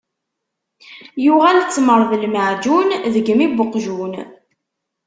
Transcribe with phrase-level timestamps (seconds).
[1.25, 4.13] Yuɣal ttmeṛ d lmeɛǧun deg imi n uqjun.